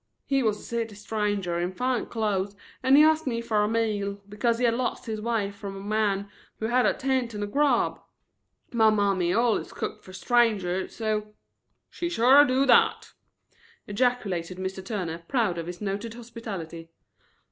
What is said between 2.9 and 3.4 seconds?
he asked me